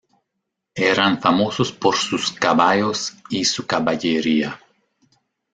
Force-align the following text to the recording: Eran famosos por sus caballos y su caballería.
Eran 0.93 1.21
famosos 1.21 1.71
por 1.71 1.95
sus 1.95 2.31
caballos 2.31 3.15
y 3.29 3.45
su 3.45 3.67
caballería. 3.67 4.59